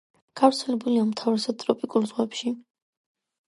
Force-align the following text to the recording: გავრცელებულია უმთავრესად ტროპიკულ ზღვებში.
გავრცელებულია 0.39 1.03
უმთავრესად 1.09 1.61
ტროპიკულ 1.67 2.11
ზღვებში. 2.13 2.59